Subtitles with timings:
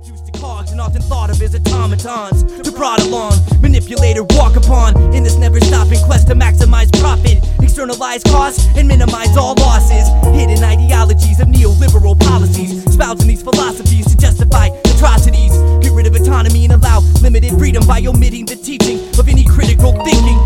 [0.00, 4.56] reduced to cogs and often thought of as automatons to brought along, manipulate or walk
[4.56, 10.08] upon in this never stopping quest to maximize profit, externalize costs, and minimize all losses.
[10.34, 15.52] Hidden ideologies of neoliberal policies, espousing these philosophies to justify atrocities.
[15.82, 19.92] Get rid of autonomy and allow limited freedom by omitting the teaching of any critical
[20.04, 20.38] thinking.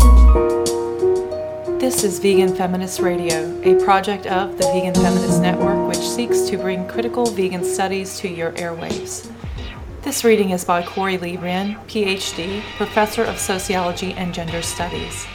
[1.79, 6.57] This is Vegan Feminist Radio, a project of the Vegan Feminist Network, which seeks to
[6.57, 9.31] bring critical vegan studies to your airwaves.
[10.05, 15.25] This reading is by Corey Lee Wrenn, PhD, Professor of Sociology and Gender Studies.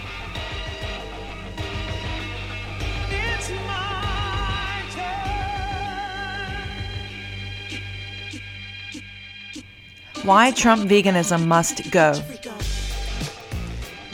[10.23, 12.15] Why Trump veganism must go.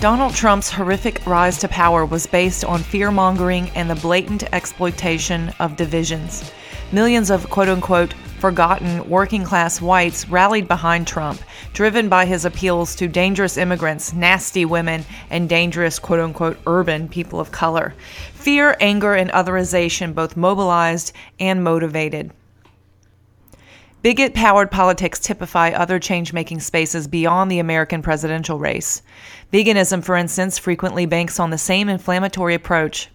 [0.00, 5.52] Donald Trump's horrific rise to power was based on fear mongering and the blatant exploitation
[5.60, 6.50] of divisions.
[6.92, 8.14] Millions of quote unquote
[8.46, 11.40] forgotten working class whites rallied behind Trump,
[11.72, 17.40] driven by his appeals to dangerous immigrants, nasty women, and dangerous quote unquote urban people
[17.40, 17.92] of color.
[18.34, 22.30] Fear, anger, and otherization both mobilized and motivated.
[24.02, 29.02] Bigot powered politics typify other change making spaces beyond the American presidential race.
[29.52, 33.08] Veganism, for instance, frequently banks on the same inflammatory approach.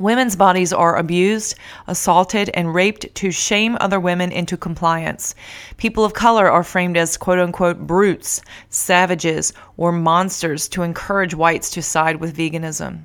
[0.00, 1.54] Women's bodies are abused,
[1.86, 5.36] assaulted, and raped to shame other women into compliance.
[5.76, 11.70] People of color are framed as quote unquote brutes, savages, or monsters to encourage whites
[11.70, 13.04] to side with veganism.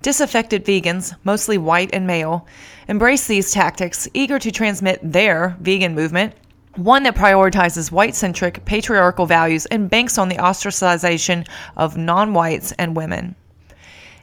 [0.00, 2.46] Disaffected vegans, mostly white and male,
[2.86, 6.34] embrace these tactics, eager to transmit their vegan movement,
[6.76, 12.70] one that prioritizes white centric patriarchal values and banks on the ostracization of non whites
[12.78, 13.34] and women.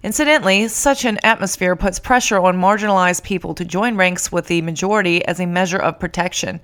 [0.01, 5.25] Incidentally, such an atmosphere puts pressure on marginalized people to join ranks with the majority
[5.25, 6.61] as a measure of protection.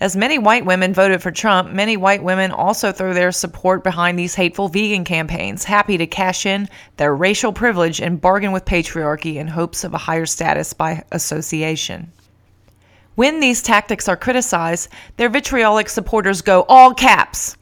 [0.00, 4.18] As many white women voted for Trump, many white women also throw their support behind
[4.18, 6.68] these hateful vegan campaigns, happy to cash in
[6.98, 12.12] their racial privilege and bargain with patriarchy in hopes of a higher status by association.
[13.14, 17.56] When these tactics are criticized, their vitriolic supporters go all caps.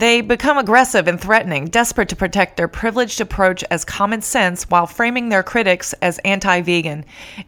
[0.00, 4.86] They become aggressive and threatening, desperate to protect their privileged approach as common sense while
[4.86, 7.04] framing their critics as anti vegan.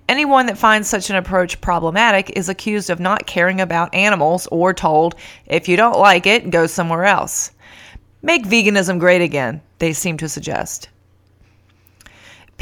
[0.07, 4.75] Anyone that finds such an approach problematic is accused of not caring about animals or
[4.75, 5.15] told,
[5.47, 7.53] if you don't like it, go somewhere else.
[8.21, 10.91] Make veganism great again, they seem to suggest.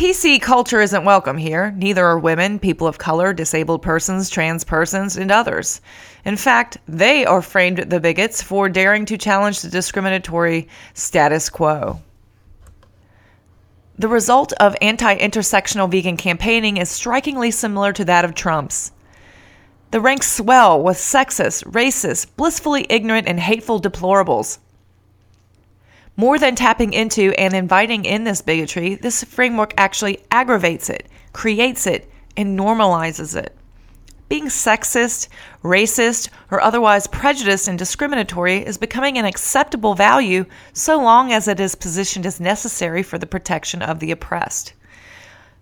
[0.01, 1.73] PC culture isn't welcome here.
[1.73, 5.83] Neither are women, people of color, disabled persons, trans persons, and others.
[6.25, 12.01] In fact, they are framed the bigots for daring to challenge the discriminatory status quo.
[13.99, 18.93] The result of anti intersectional vegan campaigning is strikingly similar to that of Trump's.
[19.91, 24.61] The ranks swell with sexist, racist, blissfully ignorant, and hateful deplorables.
[26.21, 31.87] More than tapping into and inviting in this bigotry, this framework actually aggravates it, creates
[31.87, 33.57] it, and normalizes it.
[34.29, 35.29] Being sexist,
[35.65, 40.45] racist, or otherwise prejudiced and discriminatory is becoming an acceptable value
[40.75, 44.75] so long as it is positioned as necessary for the protection of the oppressed.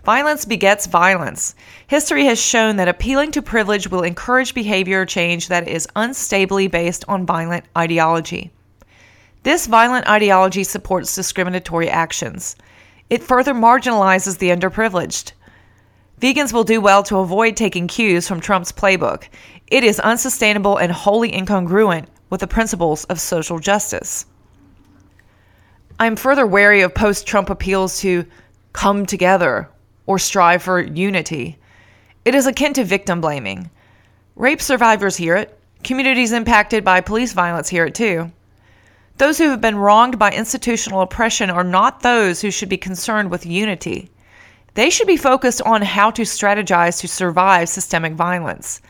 [0.05, 1.55] Violence begets violence.
[1.87, 7.05] History has shown that appealing to privilege will encourage behavior change that is unstably based
[7.07, 8.51] on violent ideology.
[9.43, 12.57] This violent ideology supports discriminatory actions.
[13.09, 15.33] It further marginalizes the underprivileged.
[16.21, 19.29] Vegans will do well to avoid taking cues from Trump's playbook.
[19.69, 24.27] It is unsustainable and wholly incongruent with the principles of social justice.
[26.01, 28.27] I'm further wary of post Trump appeals to
[28.73, 29.69] come together
[30.07, 31.59] or strive for unity.
[32.25, 33.71] It is akin to victim blaming.
[34.37, 38.31] Rape survivors hear it, communities impacted by police violence hear it too.
[39.19, 43.33] Those who have been wronged by institutional oppression are not those who should be concerned
[43.33, 44.11] with unity.
[44.75, 48.81] They should be focused on how to strategize to survive systemic violence.